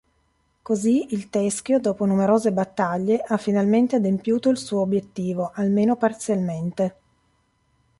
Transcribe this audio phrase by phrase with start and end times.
[0.63, 6.95] Così il Teschio, dopo numerose battaglie, ha finalmente adempiuto il suo obiettivo, almeno parzialmente.